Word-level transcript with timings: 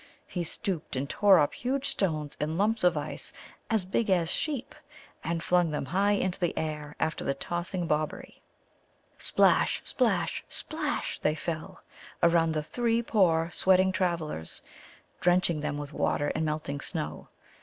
He 0.25 0.41
stooped 0.43 0.95
and 0.95 1.07
tore 1.07 1.37
up 1.37 1.53
huge 1.53 1.87
stones 1.87 2.35
and 2.39 2.57
lumps 2.57 2.83
of 2.83 2.97
ice 2.97 3.31
as 3.69 3.85
big 3.85 4.09
as 4.09 4.29
a 4.31 4.33
sheep, 4.33 4.73
and 5.23 5.43
flung 5.43 5.69
them 5.69 5.85
high 5.85 6.13
into 6.13 6.39
the 6.39 6.57
air 6.57 6.95
after 6.99 7.23
the 7.23 7.35
tossing 7.35 7.85
Bobberie. 7.87 8.41
Splash, 9.19 9.79
splash, 9.83 10.43
splash, 10.49 11.19
they 11.19 11.35
fell, 11.35 11.83
around 12.23 12.53
the 12.53 12.63
three 12.63 13.03
poor 13.03 13.51
sweating 13.53 13.91
travellers, 13.91 14.63
drenching 15.19 15.59
them 15.59 15.77
with 15.77 15.93
water 15.93 16.29
and 16.33 16.45
melting 16.45 16.81
snow. 16.81 17.27